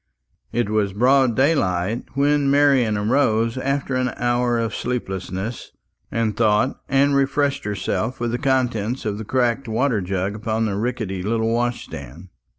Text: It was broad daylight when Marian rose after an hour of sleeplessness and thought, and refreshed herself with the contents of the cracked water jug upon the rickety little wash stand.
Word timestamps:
It 0.51 0.67
was 0.71 0.93
broad 0.93 1.35
daylight 1.35 2.05
when 2.15 2.49
Marian 2.49 2.97
rose 3.11 3.55
after 3.55 3.93
an 3.93 4.09
hour 4.17 4.57
of 4.57 4.73
sleeplessness 4.73 5.71
and 6.11 6.35
thought, 6.35 6.81
and 6.89 7.15
refreshed 7.15 7.65
herself 7.65 8.19
with 8.19 8.31
the 8.31 8.39
contents 8.39 9.05
of 9.05 9.19
the 9.19 9.25
cracked 9.25 9.67
water 9.67 10.01
jug 10.01 10.33
upon 10.33 10.65
the 10.65 10.75
rickety 10.75 11.21
little 11.21 11.53
wash 11.53 11.83
stand. 11.85 12.29